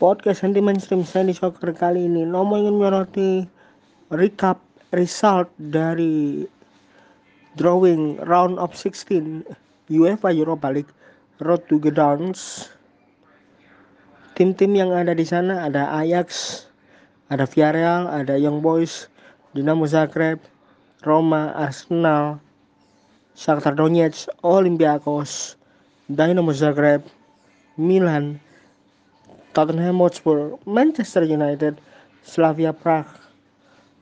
podcast 0.00 0.48
anti 0.48 0.64
mainstream 0.64 1.04
saya 1.04 1.28
di 1.28 1.36
soccer 1.36 1.76
kali 1.76 2.08
ini. 2.08 2.24
Nomo 2.24 2.56
ingin 2.56 2.80
menyoroti 2.80 3.44
recap 4.08 4.56
result 4.96 5.52
dari 5.60 6.48
drawing 7.60 8.16
round 8.24 8.56
of 8.56 8.72
16 8.72 9.44
UEFA 9.92 10.32
Europa 10.32 10.72
League 10.72 10.92
Road 11.44 11.60
to 11.68 11.76
Gdańsk 11.76 12.72
tim-tim 14.40 14.72
yang 14.72 14.96
ada 14.96 15.12
di 15.12 15.26
sana 15.26 15.68
ada 15.68 15.92
Ajax 16.00 16.64
ada 17.28 17.44
Villarreal 17.44 18.08
ada 18.08 18.40
Young 18.40 18.64
Boys 18.64 19.12
Dinamo 19.52 19.84
Zagreb 19.84 20.40
Roma 21.04 21.52
Arsenal 21.52 22.40
Shakhtar 23.36 23.76
Donetsk 23.76 24.32
Olympiakos 24.40 25.60
Dynamo 26.08 26.56
Zagreb 26.56 27.04
Milan 27.76 28.40
Tottenham 29.50 29.98
Hotspur, 29.98 30.54
Manchester 30.62 31.26
United, 31.26 31.82
Slavia 32.22 32.70
Prague, 32.70 33.10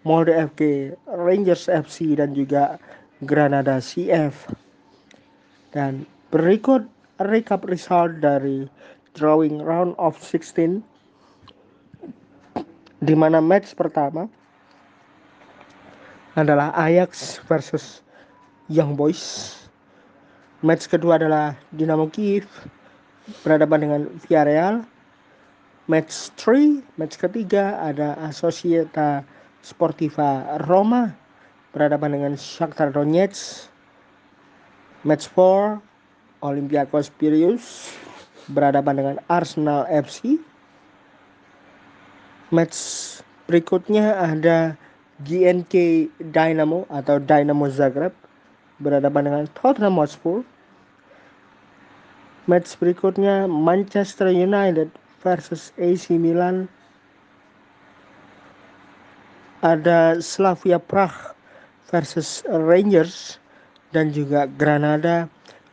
Molde 0.05 0.33
FK, 0.33 0.93
Rangers 1.09 1.73
FC 1.73 2.13
dan 2.17 2.37
juga 2.37 2.77
Granada 3.25 3.81
CF. 3.81 4.53
Dan 5.73 6.05
berikut 6.29 6.85
recap 7.25 7.65
result 7.65 8.21
dari 8.21 8.69
drawing 9.17 9.65
round 9.65 9.97
of 9.97 10.15
16 10.21 10.85
di 12.99 13.15
mana 13.15 13.39
match 13.39 13.73
pertama 13.79 14.27
adalah 16.37 16.71
Ajax 16.77 17.43
versus 17.49 18.05
Young 18.71 18.95
Boys. 18.95 19.55
Match 20.63 20.87
kedua 20.91 21.19
adalah 21.19 21.55
Dinamo 21.75 22.11
Kiev 22.11 22.47
berhadapan 23.43 23.79
dengan 23.87 24.01
Villarreal 24.23 24.83
match 25.89 26.29
3 26.37 27.01
match 27.01 27.17
ketiga 27.17 27.81
ada 27.81 28.13
Asocieta 28.21 29.25
Sportiva 29.65 30.61
Roma 30.69 31.17
berhadapan 31.73 32.13
dengan 32.13 32.33
Shakhtar 32.37 32.93
Donetsk. 32.93 33.73
Match 35.09 35.33
4 35.33 35.81
Olympiakos 36.45 37.09
Piraeus 37.17 37.97
berhadapan 38.53 38.95
dengan 39.01 39.17
Arsenal 39.33 39.89
FC 39.89 40.37
match 42.53 42.77
berikutnya 43.49 44.13
ada 44.17 44.77
GNK 45.25 46.09
Dynamo 46.21 46.85
atau 46.93 47.17
Dynamo 47.17 47.65
Zagreb 47.73 48.13
berhadapan 48.77 49.23
dengan 49.25 49.45
Tottenham 49.57 49.99
Hotspur. 49.99 50.45
Match 52.49 52.77
berikutnya 52.77 53.45
Manchester 53.49 54.33
United 54.33 54.89
versus 55.23 55.75
AC 55.79 56.15
Milan 56.15 56.71
ada 59.63 60.23
Slavia 60.23 60.79
Prague 60.79 61.35
versus 61.91 62.47
Rangers 62.47 63.43
dan 63.91 64.15
juga 64.15 64.47
Granada 64.47 65.27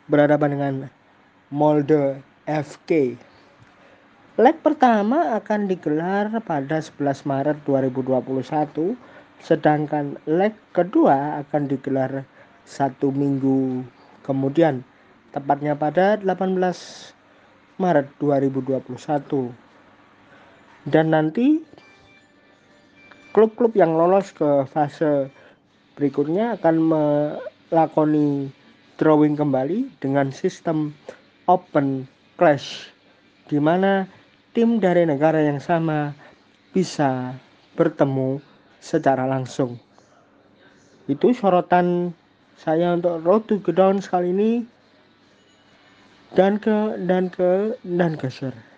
berhadapan 0.10 0.50
dengan 0.58 0.74
Molde 1.54 2.18
FK. 2.50 3.14
Leg 4.36 4.58
pertama 4.60 5.38
akan 5.38 5.70
digelar 5.70 6.28
pada 6.44 6.82
11 6.82 7.24
Maret 7.24 7.58
2021 7.64 8.98
sedangkan 9.40 10.18
leg 10.26 10.56
kedua 10.74 11.44
akan 11.46 11.70
digelar 11.70 12.26
satu 12.66 13.14
minggu 13.14 13.86
kemudian 14.26 14.82
tepatnya 15.36 15.78
pada 15.78 16.18
18 16.18 17.14
Maret 17.76 18.08
2021 18.23 18.88
dan 20.88 21.12
nanti 21.12 21.59
klub-klub 23.36 23.75
yang 23.75 23.97
lolos 24.00 24.31
ke 24.31 24.63
fase 24.72 25.28
berikutnya 26.00 26.56
akan 26.56 26.75
melakoni 26.88 28.47
drawing 28.96 29.36
kembali 29.36 30.00
dengan 30.00 30.31
sistem 30.31 30.96
open 31.52 32.08
clash 32.40 32.88
di 33.52 33.59
mana 33.59 34.07
tim 34.56 34.80
dari 34.80 35.03
negara 35.03 35.44
yang 35.44 35.59
sama 35.59 36.16
bisa 36.72 37.36
bertemu 37.75 38.40
secara 38.80 39.28
langsung. 39.28 39.75
Itu 41.12 41.36
sorotan 41.36 42.16
saya 42.56 42.96
untuk 42.96 43.19
Road 43.22 43.44
to 43.52 43.59
Gdańsk 43.59 44.16
kali 44.16 44.31
ini 44.31 44.52
dan 46.35 46.59
ke 46.59 46.78
dan 47.07 47.29
ke 47.29 47.51
dan 47.84 48.18
ke 48.18 48.29
share 48.29 48.75